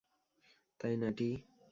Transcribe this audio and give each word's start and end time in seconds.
তাই 0.79 0.93
না, 0.97 1.09
টি? 1.17 1.29